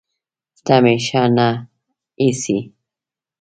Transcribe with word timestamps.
ته 0.65 0.75
مې 0.83 0.95
ښه 1.05 1.23
نه 1.35 1.47
ايسې 2.21 2.57